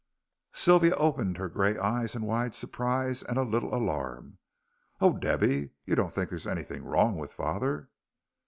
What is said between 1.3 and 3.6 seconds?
her grey eyes in wide surprise and a